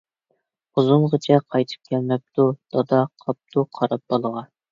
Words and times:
ئۇزۇنغىچە 0.79 1.37
قايتىپ 1.55 1.91
كەلمەپتۇ، 1.91 2.47
دادا 2.77 3.03
قاپتۇ 3.25 3.67
قاراپ 3.81 4.05
بالىغا. 4.15 4.45